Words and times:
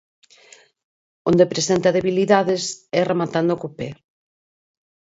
Onde 1.29 1.51
presenta 1.53 1.95
debilidades 1.97 2.63
e 2.97 2.99
rematando 3.11 3.53
co 3.61 3.69
pé. 3.77 3.89